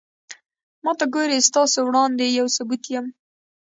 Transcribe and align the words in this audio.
ما 0.83 0.91
ته 0.99 1.05
گورې 1.13 1.39
ستاسو 1.49 1.77
وړاندې 1.87 2.25
يو 2.39 2.47
ثبوت 2.55 2.83
يم 2.93 3.05